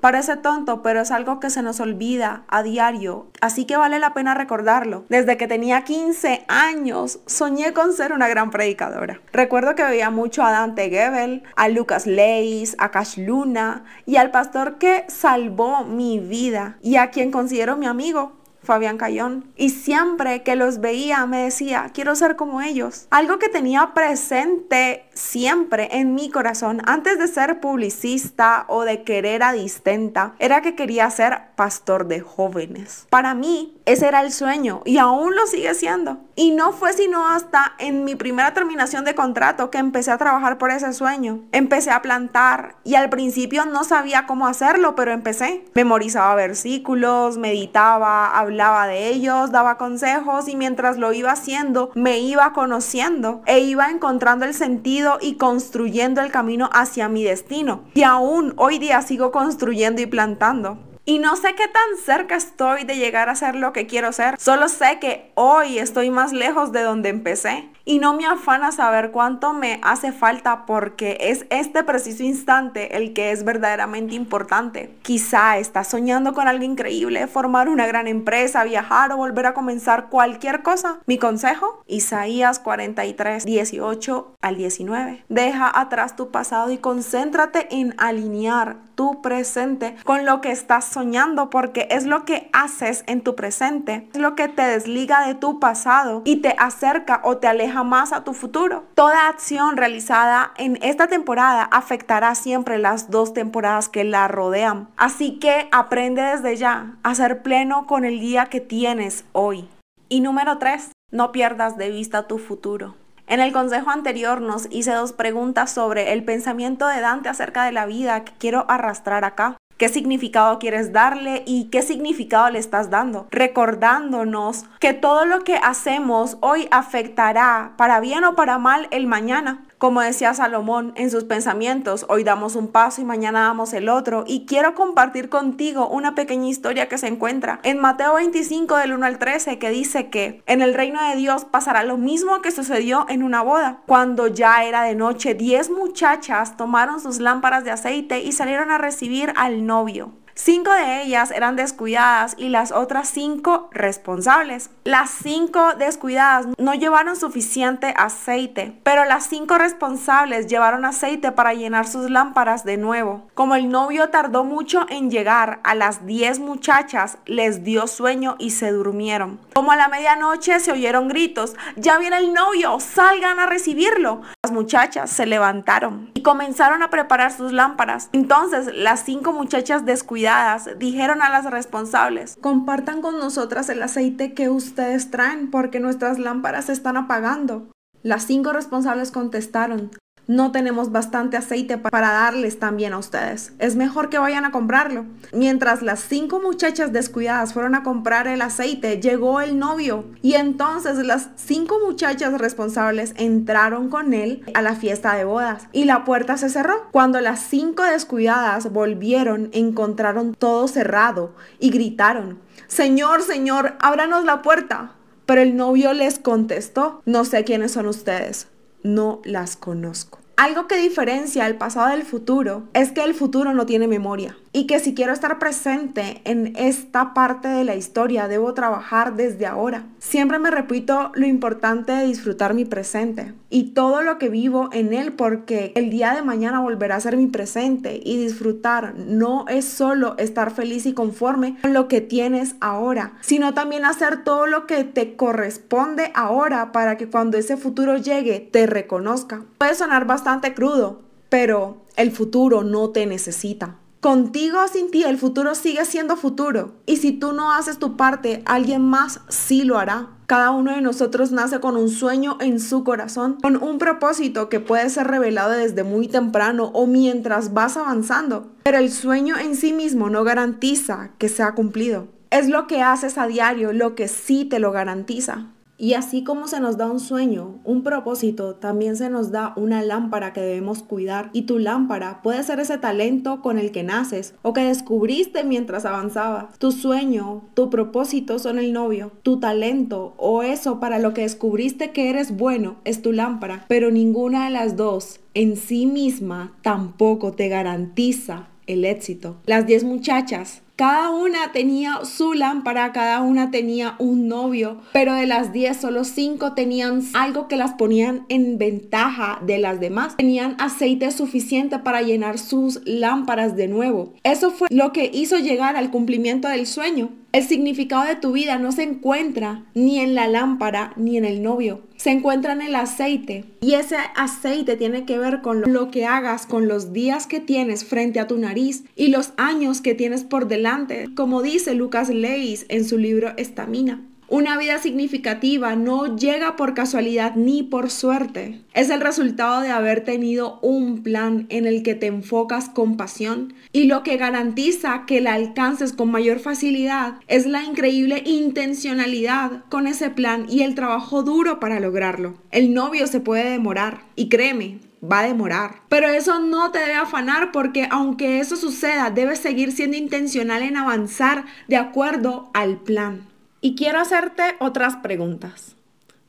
Parece 0.00 0.36
tonto, 0.36 0.82
pero 0.82 1.00
es 1.00 1.10
algo 1.10 1.40
que 1.40 1.50
se 1.50 1.62
nos 1.62 1.80
olvida 1.80 2.44
a 2.46 2.62
diario, 2.62 3.26
así 3.40 3.64
que 3.64 3.76
vale 3.76 3.98
la 3.98 4.14
pena 4.14 4.34
recordarlo. 4.34 5.04
Desde 5.08 5.36
que 5.36 5.48
tenía 5.48 5.82
15 5.82 6.44
años 6.46 7.18
soñé 7.26 7.72
con 7.72 7.92
ser 7.92 8.12
una 8.12 8.28
gran 8.28 8.50
predicadora. 8.50 9.20
Recuerdo 9.32 9.74
que 9.74 9.82
veía 9.84 10.10
mucho 10.10 10.44
a 10.44 10.52
Dante 10.52 10.90
Gebel, 10.90 11.42
a 11.56 11.68
Lucas 11.68 12.06
Leis, 12.06 12.76
a 12.78 12.92
Cash 12.92 13.18
Luna 13.18 13.84
y 14.06 14.16
al 14.16 14.30
pastor 14.30 14.78
que 14.78 15.04
salvó 15.08 15.84
mi 15.84 16.20
vida 16.20 16.78
y 16.80 16.96
a 16.96 17.10
quien 17.10 17.32
considero 17.32 17.76
mi 17.76 17.86
amigo, 17.86 18.41
Fabián 18.62 18.96
Cayón. 18.96 19.44
Y 19.56 19.70
siempre 19.70 20.42
que 20.42 20.56
los 20.56 20.80
veía 20.80 21.26
me 21.26 21.44
decía, 21.44 21.90
quiero 21.92 22.14
ser 22.14 22.36
como 22.36 22.60
ellos. 22.62 23.06
Algo 23.10 23.38
que 23.38 23.48
tenía 23.48 23.92
presente 23.94 25.04
siempre 25.14 25.88
en 25.92 26.14
mi 26.14 26.30
corazón, 26.30 26.80
antes 26.86 27.18
de 27.18 27.28
ser 27.28 27.60
publicista 27.60 28.64
o 28.68 28.84
de 28.84 29.02
querer 29.02 29.42
a 29.42 29.52
distenta, 29.52 30.34
era 30.38 30.62
que 30.62 30.74
quería 30.74 31.10
ser 31.10 31.40
pastor 31.56 32.06
de 32.06 32.20
jóvenes. 32.20 33.06
Para 33.10 33.34
mí, 33.34 33.76
ese 33.84 34.06
era 34.06 34.22
el 34.22 34.32
sueño 34.32 34.82
y 34.84 34.98
aún 34.98 35.34
lo 35.34 35.46
sigue 35.46 35.74
siendo. 35.74 36.18
Y 36.34 36.52
no 36.52 36.72
fue 36.72 36.92
sino 36.92 37.28
hasta 37.28 37.74
en 37.78 38.04
mi 38.04 38.14
primera 38.14 38.54
terminación 38.54 39.04
de 39.04 39.14
contrato 39.14 39.70
que 39.70 39.78
empecé 39.78 40.10
a 40.10 40.18
trabajar 40.18 40.56
por 40.56 40.70
ese 40.70 40.92
sueño. 40.92 41.40
Empecé 41.52 41.90
a 41.90 42.00
plantar 42.00 42.76
y 42.84 42.94
al 42.94 43.10
principio 43.10 43.66
no 43.66 43.84
sabía 43.84 44.26
cómo 44.26 44.46
hacerlo, 44.46 44.94
pero 44.94 45.12
empecé. 45.12 45.64
Memorizaba 45.74 46.34
versículos, 46.34 47.36
meditaba, 47.36 48.38
hablaba 48.38 48.51
de 48.52 49.08
ellos, 49.08 49.50
daba 49.50 49.78
consejos 49.78 50.48
y 50.48 50.56
mientras 50.56 50.98
lo 50.98 51.12
iba 51.12 51.32
haciendo 51.32 51.90
me 51.94 52.18
iba 52.18 52.52
conociendo 52.52 53.42
e 53.46 53.60
iba 53.60 53.90
encontrando 53.90 54.44
el 54.44 54.54
sentido 54.54 55.18
y 55.20 55.36
construyendo 55.36 56.20
el 56.20 56.30
camino 56.30 56.68
hacia 56.72 57.08
mi 57.08 57.24
destino. 57.24 57.84
Y 57.94 58.02
aún 58.02 58.54
hoy 58.56 58.78
día 58.78 59.00
sigo 59.02 59.32
construyendo 59.32 60.02
y 60.02 60.06
plantando. 60.06 60.78
Y 61.04 61.18
no 61.18 61.34
sé 61.34 61.54
qué 61.56 61.66
tan 61.66 61.98
cerca 62.04 62.36
estoy 62.36 62.84
de 62.84 62.96
llegar 62.96 63.28
a 63.28 63.34
ser 63.34 63.56
lo 63.56 63.72
que 63.72 63.88
quiero 63.88 64.12
ser. 64.12 64.36
Solo 64.38 64.68
sé 64.68 65.00
que 65.00 65.32
hoy 65.34 65.78
estoy 65.78 66.10
más 66.10 66.32
lejos 66.32 66.70
de 66.70 66.82
donde 66.82 67.08
empecé 67.08 67.68
y 67.84 67.98
no 67.98 68.14
me 68.14 68.26
afana 68.26 68.72
saber 68.72 69.10
cuánto 69.10 69.52
me 69.52 69.80
hace 69.82 70.12
falta 70.12 70.66
porque 70.66 71.16
es 71.20 71.46
este 71.50 71.82
preciso 71.84 72.22
instante 72.22 72.96
el 72.96 73.12
que 73.12 73.32
es 73.32 73.44
verdaderamente 73.44 74.14
importante. 74.14 74.94
Quizá 75.02 75.58
estás 75.58 75.88
soñando 75.88 76.32
con 76.32 76.48
algo 76.48 76.64
increíble, 76.64 77.26
formar 77.26 77.68
una 77.68 77.86
gran 77.86 78.06
empresa, 78.06 78.64
viajar 78.64 79.12
o 79.12 79.16
volver 79.16 79.46
a 79.46 79.54
comenzar 79.54 80.08
cualquier 80.08 80.62
cosa. 80.62 80.98
Mi 81.06 81.18
consejo, 81.18 81.82
Isaías 81.86 82.58
43, 82.58 83.44
18 83.44 84.36
al 84.40 84.56
19. 84.56 85.24
Deja 85.28 85.80
atrás 85.80 86.16
tu 86.16 86.30
pasado 86.30 86.70
y 86.70 86.78
concéntrate 86.78 87.68
en 87.70 87.94
alinear 87.98 88.76
tu 88.94 89.22
presente 89.22 89.96
con 90.04 90.26
lo 90.26 90.40
que 90.40 90.50
estás 90.50 90.84
soñando 90.84 91.50
porque 91.50 91.88
es 91.90 92.04
lo 92.04 92.24
que 92.24 92.50
haces 92.52 93.04
en 93.06 93.22
tu 93.22 93.34
presente, 93.34 94.08
es 94.12 94.20
lo 94.20 94.34
que 94.34 94.48
te 94.48 94.62
desliga 94.62 95.26
de 95.26 95.34
tu 95.34 95.58
pasado 95.58 96.22
y 96.24 96.36
te 96.36 96.54
acerca 96.58 97.20
o 97.24 97.38
te 97.38 97.48
aleja 97.48 97.71
jamás 97.72 98.12
a 98.12 98.24
tu 98.24 98.34
futuro. 98.34 98.84
Toda 98.94 99.28
acción 99.28 99.76
realizada 99.76 100.52
en 100.56 100.78
esta 100.82 101.08
temporada 101.08 101.64
afectará 101.64 102.34
siempre 102.34 102.78
las 102.78 103.10
dos 103.10 103.32
temporadas 103.32 103.88
que 103.88 104.04
la 104.04 104.28
rodean. 104.28 104.88
Así 104.96 105.38
que 105.38 105.68
aprende 105.72 106.22
desde 106.22 106.56
ya 106.56 106.96
a 107.02 107.14
ser 107.14 107.42
pleno 107.42 107.86
con 107.86 108.04
el 108.04 108.20
día 108.20 108.46
que 108.46 108.60
tienes 108.60 109.24
hoy. 109.32 109.68
Y 110.08 110.20
número 110.20 110.58
3, 110.58 110.92
no 111.10 111.32
pierdas 111.32 111.76
de 111.76 111.90
vista 111.90 112.28
tu 112.28 112.38
futuro. 112.38 112.94
En 113.26 113.40
el 113.40 113.52
consejo 113.52 113.90
anterior 113.90 114.40
nos 114.40 114.66
hice 114.70 114.92
dos 114.92 115.12
preguntas 115.12 115.70
sobre 115.72 116.12
el 116.12 116.24
pensamiento 116.24 116.86
de 116.86 117.00
Dante 117.00 117.28
acerca 117.28 117.64
de 117.64 117.72
la 117.72 117.86
vida 117.86 118.24
que 118.24 118.32
quiero 118.38 118.66
arrastrar 118.68 119.24
acá 119.24 119.56
qué 119.82 119.88
significado 119.88 120.60
quieres 120.60 120.92
darle 120.92 121.42
y 121.44 121.64
qué 121.64 121.82
significado 121.82 122.48
le 122.50 122.60
estás 122.60 122.88
dando, 122.88 123.26
recordándonos 123.32 124.64
que 124.78 124.92
todo 124.92 125.24
lo 125.24 125.42
que 125.42 125.56
hacemos 125.56 126.36
hoy 126.40 126.68
afectará 126.70 127.72
para 127.76 127.98
bien 127.98 128.22
o 128.22 128.36
para 128.36 128.58
mal 128.58 128.86
el 128.92 129.08
mañana. 129.08 129.64
Como 129.82 130.00
decía 130.00 130.32
Salomón 130.32 130.92
en 130.94 131.10
sus 131.10 131.24
pensamientos, 131.24 132.06
hoy 132.08 132.22
damos 132.22 132.54
un 132.54 132.68
paso 132.68 133.00
y 133.00 133.04
mañana 133.04 133.40
damos 133.40 133.72
el 133.72 133.88
otro. 133.88 134.22
Y 134.28 134.46
quiero 134.46 134.76
compartir 134.76 135.28
contigo 135.28 135.88
una 135.88 136.14
pequeña 136.14 136.48
historia 136.48 136.88
que 136.88 136.98
se 136.98 137.08
encuentra 137.08 137.58
en 137.64 137.80
Mateo 137.80 138.14
25 138.14 138.76
del 138.76 138.92
1 138.92 139.04
al 139.04 139.18
13 139.18 139.58
que 139.58 139.70
dice 139.70 140.08
que 140.08 140.40
en 140.46 140.62
el 140.62 140.74
reino 140.74 141.02
de 141.02 141.16
Dios 141.16 141.46
pasará 141.46 141.82
lo 141.82 141.96
mismo 141.96 142.42
que 142.42 142.52
sucedió 142.52 143.06
en 143.08 143.24
una 143.24 143.42
boda. 143.42 143.82
Cuando 143.88 144.28
ya 144.28 144.62
era 144.62 144.84
de 144.84 144.94
noche, 144.94 145.34
10 145.34 145.70
muchachas 145.70 146.56
tomaron 146.56 147.00
sus 147.00 147.18
lámparas 147.18 147.64
de 147.64 147.72
aceite 147.72 148.20
y 148.20 148.30
salieron 148.30 148.70
a 148.70 148.78
recibir 148.78 149.32
al 149.34 149.66
novio. 149.66 150.12
Cinco 150.34 150.72
de 150.72 151.02
ellas 151.02 151.30
eran 151.30 151.56
descuidadas 151.56 152.34
y 152.38 152.48
las 152.48 152.72
otras 152.72 153.08
cinco 153.08 153.68
responsables. 153.72 154.70
Las 154.84 155.10
cinco 155.10 155.74
descuidadas 155.74 156.46
no 156.58 156.74
llevaron 156.74 157.16
suficiente 157.16 157.94
aceite, 157.96 158.78
pero 158.82 159.04
las 159.04 159.26
cinco 159.26 159.58
responsables 159.58 160.46
llevaron 160.46 160.84
aceite 160.84 161.32
para 161.32 161.54
llenar 161.54 161.86
sus 161.86 162.10
lámparas 162.10 162.64
de 162.64 162.78
nuevo. 162.78 163.28
Como 163.34 163.54
el 163.54 163.68
novio 163.68 164.08
tardó 164.08 164.44
mucho 164.44 164.86
en 164.88 165.10
llegar, 165.10 165.60
a 165.64 165.74
las 165.74 166.06
diez 166.06 166.38
muchachas 166.38 167.18
les 167.26 167.62
dio 167.62 167.86
sueño 167.86 168.36
y 168.38 168.50
se 168.50 168.70
durmieron. 168.70 169.38
Como 169.54 169.70
a 169.72 169.76
la 169.76 169.88
medianoche 169.88 170.60
se 170.60 170.72
oyeron 170.72 171.08
gritos, 171.08 171.54
ya 171.76 171.98
viene 171.98 172.16
el 172.16 172.32
novio, 172.32 172.80
salgan 172.80 173.38
a 173.38 173.46
recibirlo. 173.46 174.22
Las 174.42 174.52
muchachas 174.52 175.10
se 175.10 175.26
levantaron 175.26 176.10
y 176.14 176.22
comenzaron 176.22 176.82
a 176.82 176.88
preparar 176.88 177.32
sus 177.32 177.52
lámparas. 177.52 178.08
Entonces 178.12 178.74
las 178.74 179.04
cinco 179.04 179.32
muchachas 179.32 179.84
descuidadas 179.84 180.70
dijeron 180.78 181.20
a 181.20 181.28
las 181.28 181.44
responsables, 181.44 182.38
compartan 182.40 183.02
con 183.02 183.18
nosotras 183.18 183.68
el 183.68 183.82
aceite 183.82 184.32
que 184.32 184.48
ustedes 184.48 185.10
traen 185.10 185.50
porque 185.50 185.80
nuestras 185.80 186.18
lámparas 186.18 186.66
se 186.66 186.72
están 186.72 186.96
apagando. 186.96 187.68
Las 188.02 188.24
cinco 188.24 188.52
responsables 188.52 189.12
contestaron, 189.12 189.90
no 190.26 190.52
tenemos 190.52 190.92
bastante 190.92 191.36
aceite 191.36 191.78
para 191.78 192.12
darles 192.12 192.58
también 192.58 192.92
a 192.92 192.98
ustedes. 192.98 193.52
Es 193.58 193.76
mejor 193.76 194.08
que 194.08 194.18
vayan 194.18 194.44
a 194.44 194.50
comprarlo. 194.50 195.04
Mientras 195.32 195.82
las 195.82 196.00
cinco 196.00 196.40
muchachas 196.40 196.92
descuidadas 196.92 197.52
fueron 197.52 197.74
a 197.74 197.82
comprar 197.82 198.28
el 198.28 198.42
aceite, 198.42 199.00
llegó 199.00 199.40
el 199.40 199.58
novio 199.58 200.04
y 200.22 200.34
entonces 200.34 200.98
las 200.98 201.30
cinco 201.36 201.78
muchachas 201.84 202.38
responsables 202.38 203.14
entraron 203.16 203.88
con 203.88 204.14
él 204.14 204.44
a 204.54 204.62
la 204.62 204.74
fiesta 204.74 205.14
de 205.14 205.24
bodas 205.24 205.68
y 205.72 205.84
la 205.84 206.04
puerta 206.04 206.36
se 206.36 206.48
cerró. 206.48 206.88
Cuando 206.92 207.20
las 207.20 207.40
cinco 207.40 207.82
descuidadas 207.82 208.72
volvieron, 208.72 209.50
encontraron 209.52 210.34
todo 210.34 210.68
cerrado 210.68 211.34
y 211.58 211.70
gritaron, 211.70 212.38
Señor, 212.68 213.22
Señor, 213.22 213.74
ábranos 213.80 214.24
la 214.24 214.42
puerta. 214.42 214.92
Pero 215.24 215.40
el 215.40 215.56
novio 215.56 215.92
les 215.92 216.18
contestó, 216.18 217.00
no 217.06 217.24
sé 217.24 217.44
quiénes 217.44 217.72
son 217.72 217.86
ustedes 217.86 218.48
no 218.82 219.20
las 219.24 219.56
conozco. 219.56 220.18
Algo 220.36 220.66
que 220.66 220.76
diferencia 220.76 221.46
el 221.46 221.56
pasado 221.56 221.90
del 221.90 222.02
futuro 222.02 222.64
es 222.74 222.92
que 222.92 223.04
el 223.04 223.14
futuro 223.14 223.52
no 223.52 223.66
tiene 223.66 223.86
memoria 223.86 224.36
y 224.52 224.66
que 224.66 224.80
si 224.80 224.94
quiero 224.94 225.12
estar 225.12 225.38
presente 225.38 226.20
en 226.24 226.54
esta 226.56 227.14
parte 227.14 227.48
de 227.48 227.64
la 227.64 227.74
historia 227.74 228.28
debo 228.28 228.52
trabajar 228.54 229.16
desde 229.16 229.46
ahora. 229.46 229.86
Siempre 229.98 230.38
me 230.38 230.50
repito 230.50 231.10
lo 231.14 231.26
importante 231.26 231.92
de 231.92 232.06
disfrutar 232.06 232.54
mi 232.54 232.64
presente 232.64 233.32
y 233.48 233.70
todo 233.70 234.02
lo 234.02 234.18
que 234.18 234.28
vivo 234.28 234.68
en 234.72 234.92
él 234.92 235.12
porque 235.12 235.72
el 235.74 235.90
día 235.90 236.14
de 236.14 236.22
mañana 236.22 236.60
volverá 236.60 236.96
a 236.96 237.00
ser 237.00 237.16
mi 237.16 237.26
presente 237.26 238.00
y 238.02 238.18
disfrutar 238.18 238.94
no 238.96 239.46
es 239.48 239.64
solo 239.64 240.16
estar 240.18 240.50
feliz 240.50 240.86
y 240.86 240.92
conforme 240.92 241.56
con 241.62 241.72
lo 241.72 241.88
que 241.88 242.00
tienes 242.00 242.54
ahora, 242.60 243.14
sino 243.20 243.54
también 243.54 243.84
hacer 243.84 244.24
todo 244.24 244.46
lo 244.46 244.66
que 244.66 244.84
te 244.84 245.16
corresponde 245.16 246.12
ahora 246.14 246.72
para 246.72 246.96
que 246.96 247.08
cuando 247.08 247.38
ese 247.38 247.56
futuro 247.56 247.96
llegue 247.96 248.40
te 248.40 248.66
reconozca. 248.66 249.44
Puede 249.58 249.74
sonar 249.74 250.06
bastante 250.06 250.54
crudo, 250.54 251.00
pero 251.28 251.82
el 251.96 252.10
futuro 252.10 252.62
no 252.62 252.90
te 252.90 253.06
necesita. 253.06 253.76
Contigo 254.02 254.58
o 254.64 254.66
sin 254.66 254.90
ti, 254.90 255.04
el 255.04 255.16
futuro 255.16 255.54
sigue 255.54 255.84
siendo 255.84 256.16
futuro. 256.16 256.72
Y 256.86 256.96
si 256.96 257.12
tú 257.12 257.32
no 257.32 257.52
haces 257.52 257.78
tu 257.78 257.96
parte, 257.96 258.42
alguien 258.46 258.82
más 258.82 259.20
sí 259.28 259.62
lo 259.62 259.78
hará. 259.78 260.08
Cada 260.26 260.50
uno 260.50 260.74
de 260.74 260.80
nosotros 260.80 261.30
nace 261.30 261.60
con 261.60 261.76
un 261.76 261.88
sueño 261.88 262.36
en 262.40 262.58
su 262.58 262.82
corazón, 262.82 263.38
con 263.40 263.62
un 263.62 263.78
propósito 263.78 264.48
que 264.48 264.58
puede 264.58 264.90
ser 264.90 265.06
revelado 265.06 265.52
desde 265.52 265.84
muy 265.84 266.08
temprano 266.08 266.72
o 266.74 266.88
mientras 266.88 267.54
vas 267.54 267.76
avanzando. 267.76 268.50
Pero 268.64 268.78
el 268.78 268.90
sueño 268.90 269.38
en 269.38 269.54
sí 269.54 269.72
mismo 269.72 270.10
no 270.10 270.24
garantiza 270.24 271.10
que 271.18 271.28
sea 271.28 271.54
cumplido. 271.54 272.08
Es 272.30 272.48
lo 272.48 272.66
que 272.66 272.82
haces 272.82 273.18
a 273.18 273.28
diario 273.28 273.72
lo 273.72 273.94
que 273.94 274.08
sí 274.08 274.44
te 274.44 274.58
lo 274.58 274.72
garantiza. 274.72 275.46
Y 275.82 275.94
así 275.94 276.22
como 276.22 276.46
se 276.46 276.60
nos 276.60 276.76
da 276.76 276.88
un 276.88 277.00
sueño, 277.00 277.58
un 277.64 277.82
propósito, 277.82 278.54
también 278.54 278.94
se 278.94 279.10
nos 279.10 279.32
da 279.32 279.52
una 279.56 279.82
lámpara 279.82 280.32
que 280.32 280.40
debemos 280.40 280.84
cuidar. 280.84 281.30
Y 281.32 281.42
tu 281.42 281.58
lámpara 281.58 282.22
puede 282.22 282.44
ser 282.44 282.60
ese 282.60 282.78
talento 282.78 283.42
con 283.42 283.58
el 283.58 283.72
que 283.72 283.82
naces 283.82 284.36
o 284.42 284.52
que 284.52 284.60
descubriste 284.60 285.42
mientras 285.42 285.84
avanzabas. 285.84 286.56
Tu 286.60 286.70
sueño, 286.70 287.42
tu 287.54 287.68
propósito 287.68 288.38
son 288.38 288.60
el 288.60 288.72
novio. 288.72 289.10
Tu 289.24 289.40
talento 289.40 290.14
o 290.18 290.44
eso 290.44 290.78
para 290.78 291.00
lo 291.00 291.14
que 291.14 291.22
descubriste 291.22 291.90
que 291.90 292.10
eres 292.10 292.36
bueno 292.36 292.76
es 292.84 293.02
tu 293.02 293.10
lámpara. 293.10 293.64
Pero 293.66 293.90
ninguna 293.90 294.44
de 294.44 294.52
las 294.52 294.76
dos 294.76 295.18
en 295.34 295.56
sí 295.56 295.86
misma 295.86 296.52
tampoco 296.62 297.32
te 297.32 297.48
garantiza 297.48 298.46
el 298.68 298.84
éxito. 298.84 299.36
Las 299.46 299.66
10 299.66 299.82
muchachas 299.82 300.61
Cada 300.76 301.10
una 301.10 301.52
tenía 301.52 302.00
su 302.04 302.32
lámpara, 302.32 302.92
cada 302.92 303.20
una 303.20 303.50
tenía 303.50 303.94
un 303.98 304.26
novio, 304.26 304.80
pero 304.92 305.12
de 305.14 305.26
las 305.26 305.52
10 305.52 305.76
solo 305.76 306.04
5 306.04 306.54
tenían 306.54 307.02
algo 307.12 307.46
que 307.46 307.56
las 307.56 307.74
ponían 307.74 308.24
en 308.30 308.56
ventaja 308.56 309.38
de 309.44 309.58
las 309.58 309.80
demás. 309.80 310.16
Tenían 310.16 310.56
aceite 310.58 311.10
suficiente 311.10 311.78
para 311.78 312.00
llenar 312.00 312.38
sus 312.38 312.80
lámparas 312.86 313.54
de 313.54 313.68
nuevo. 313.68 314.14
Eso 314.22 314.50
fue 314.50 314.68
lo 314.70 314.92
que 314.92 315.10
hizo 315.12 315.38
llegar 315.38 315.76
al 315.76 315.90
cumplimiento 315.90 316.48
del 316.48 316.66
sueño. 316.66 317.10
El 317.32 317.44
significado 317.44 318.04
de 318.04 318.16
tu 318.16 318.32
vida 318.32 318.58
no 318.58 318.72
se 318.72 318.82
encuentra 318.82 319.64
ni 319.72 320.00
en 320.00 320.14
la 320.14 320.28
lámpara 320.28 320.92
ni 320.96 321.16
en 321.16 321.24
el 321.24 321.42
novio. 321.42 321.80
Se 321.96 322.10
encuentra 322.10 322.52
en 322.52 322.60
el 322.60 322.74
aceite. 322.74 323.46
Y 323.62 323.72
ese 323.72 323.96
aceite 324.16 324.76
tiene 324.76 325.06
que 325.06 325.16
ver 325.16 325.40
con 325.40 325.62
lo 325.72 325.90
que 325.90 326.04
hagas, 326.04 326.44
con 326.44 326.68
los 326.68 326.92
días 326.92 327.26
que 327.26 327.40
tienes 327.40 327.86
frente 327.86 328.20
a 328.20 328.26
tu 328.26 328.36
nariz 328.36 328.84
y 328.96 329.08
los 329.08 329.32
años 329.38 329.80
que 329.80 329.94
tienes 329.94 330.24
por 330.24 330.46
delante. 330.46 331.08
Como 331.14 331.40
dice 331.40 331.74
Lucas 331.74 332.10
Leis 332.10 332.66
en 332.68 332.84
su 332.84 332.98
libro 332.98 333.32
Estamina. 333.38 334.02
Una 334.32 334.56
vida 334.56 334.78
significativa 334.78 335.76
no 335.76 336.16
llega 336.16 336.56
por 336.56 336.72
casualidad 336.72 337.34
ni 337.36 337.62
por 337.62 337.90
suerte. 337.90 338.62
Es 338.72 338.88
el 338.88 339.02
resultado 339.02 339.60
de 339.60 339.68
haber 339.68 340.04
tenido 340.04 340.58
un 340.62 341.02
plan 341.02 341.44
en 341.50 341.66
el 341.66 341.82
que 341.82 341.94
te 341.94 342.06
enfocas 342.06 342.70
con 342.70 342.96
pasión 342.96 343.52
y 343.72 343.84
lo 343.84 344.02
que 344.02 344.16
garantiza 344.16 345.04
que 345.06 345.20
la 345.20 345.34
alcances 345.34 345.92
con 345.92 346.10
mayor 346.10 346.38
facilidad 346.38 347.16
es 347.28 347.44
la 347.44 347.62
increíble 347.62 348.22
intencionalidad 348.24 349.66
con 349.68 349.86
ese 349.86 350.08
plan 350.08 350.46
y 350.48 350.62
el 350.62 350.74
trabajo 350.74 351.22
duro 351.22 351.60
para 351.60 351.78
lograrlo. 351.78 352.32
El 352.50 352.72
novio 352.72 353.06
se 353.08 353.20
puede 353.20 353.50
demorar 353.50 354.00
y 354.16 354.30
créeme, 354.30 354.78
va 355.04 355.18
a 355.18 355.26
demorar. 355.26 355.82
Pero 355.90 356.08
eso 356.08 356.38
no 356.40 356.70
te 356.70 356.78
debe 356.78 356.94
afanar 356.94 357.52
porque 357.52 357.86
aunque 357.90 358.40
eso 358.40 358.56
suceda, 358.56 359.10
debes 359.10 359.40
seguir 359.40 359.72
siendo 359.72 359.98
intencional 359.98 360.62
en 360.62 360.78
avanzar 360.78 361.44
de 361.68 361.76
acuerdo 361.76 362.48
al 362.54 362.78
plan. 362.78 363.30
Y 363.64 363.76
quiero 363.76 364.00
hacerte 364.00 364.42
otras 364.58 364.96
preguntas. 364.96 365.76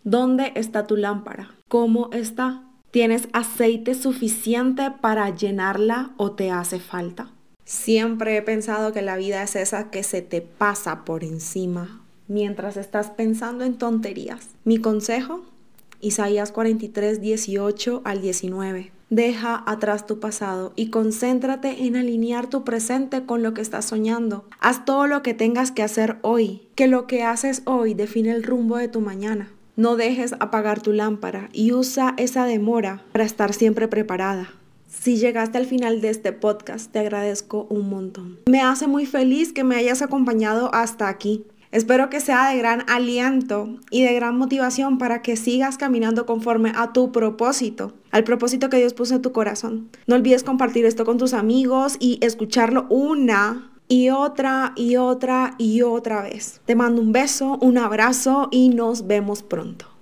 ¿Dónde 0.03 0.51
está 0.53 0.85
tu 0.85 0.95
lámpara? 0.95 1.49
¿Cómo 1.67 2.11
está? 2.13 2.61
¿Tienes 2.91 3.27
aceite 3.33 3.95
suficiente 3.95 4.91
para 5.01 5.35
llenarla 5.35 6.11
o 6.17 6.33
te 6.33 6.51
hace 6.51 6.79
falta? 6.79 7.31
Siempre 7.65 8.37
he 8.37 8.43
pensado 8.43 8.93
que 8.93 9.01
la 9.01 9.17
vida 9.17 9.41
es 9.41 9.55
esa 9.55 9.89
que 9.89 10.03
se 10.03 10.21
te 10.21 10.41
pasa 10.41 11.05
por 11.05 11.23
encima 11.23 12.01
mientras 12.27 12.77
estás 12.77 13.09
pensando 13.09 13.63
en 13.63 13.79
tonterías. 13.79 14.49
Mi 14.63 14.77
consejo, 14.77 15.41
Isaías 16.01 16.51
43, 16.51 17.19
18 17.19 18.03
al 18.05 18.21
19. 18.21 18.91
Deja 19.15 19.63
atrás 19.67 20.07
tu 20.07 20.19
pasado 20.19 20.73
y 20.75 20.89
concéntrate 20.89 21.85
en 21.85 21.95
alinear 21.95 22.47
tu 22.47 22.63
presente 22.63 23.27
con 23.27 23.43
lo 23.43 23.53
que 23.53 23.61
estás 23.61 23.85
soñando. 23.85 24.45
Haz 24.59 24.85
todo 24.85 25.05
lo 25.05 25.21
que 25.21 25.35
tengas 25.35 25.71
que 25.71 25.83
hacer 25.83 26.17
hoy, 26.23 26.63
que 26.73 26.87
lo 26.87 27.05
que 27.05 27.21
haces 27.21 27.61
hoy 27.65 27.93
define 27.93 28.31
el 28.31 28.41
rumbo 28.41 28.77
de 28.77 28.87
tu 28.87 29.01
mañana. 29.01 29.51
No 29.75 29.97
dejes 29.97 30.33
apagar 30.39 30.81
tu 30.81 30.93
lámpara 30.93 31.49
y 31.53 31.73
usa 31.73 32.15
esa 32.17 32.45
demora 32.45 33.03
para 33.11 33.23
estar 33.23 33.53
siempre 33.53 33.87
preparada. 33.87 34.49
Si 34.87 35.17
llegaste 35.17 35.59
al 35.59 35.67
final 35.67 36.01
de 36.01 36.09
este 36.09 36.31
podcast, 36.33 36.91
te 36.91 36.97
agradezco 36.97 37.67
un 37.69 37.89
montón. 37.89 38.39
Me 38.47 38.61
hace 38.61 38.87
muy 38.87 39.05
feliz 39.05 39.53
que 39.53 39.63
me 39.63 39.75
hayas 39.75 40.01
acompañado 40.01 40.73
hasta 40.73 41.07
aquí. 41.07 41.45
Espero 41.73 42.11
que 42.11 42.19
sea 42.19 42.51
de 42.51 42.57
gran 42.59 42.83
aliento 42.87 43.67
y 43.89 44.03
de 44.03 44.13
gran 44.13 44.37
motivación 44.37 44.99
para 44.99 45.23
que 45.23 45.35
sigas 45.35 45.75
caminando 45.75 46.27
conforme 46.27 46.71
a 46.75 46.93
tu 46.93 47.11
propósito, 47.11 47.93
al 48.11 48.23
propósito 48.23 48.69
que 48.69 48.77
Dios 48.77 48.93
puso 48.93 49.15
en 49.15 49.23
tu 49.23 49.31
corazón. 49.31 49.89
No 50.05 50.13
olvides 50.13 50.43
compartir 50.43 50.85
esto 50.85 51.03
con 51.03 51.17
tus 51.17 51.33
amigos 51.33 51.97
y 51.99 52.19
escucharlo 52.21 52.85
una 52.89 53.71
y 53.87 54.11
otra 54.11 54.73
y 54.75 54.97
otra 54.97 55.55
y 55.57 55.81
otra 55.81 56.21
vez. 56.21 56.61
Te 56.65 56.75
mando 56.75 57.01
un 57.01 57.11
beso, 57.11 57.57
un 57.59 57.79
abrazo 57.79 58.49
y 58.51 58.69
nos 58.69 59.07
vemos 59.07 59.41
pronto. 59.41 59.87